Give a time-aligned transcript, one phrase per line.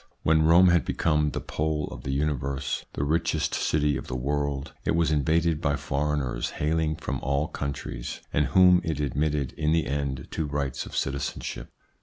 [0.23, 4.73] When Rome had become the pole of the universe, the richest city of the world,
[4.83, 9.85] it was invaded by foreigners hailing from all countries, and whom it admitted in the
[9.85, 11.69] end to rights of citizenship.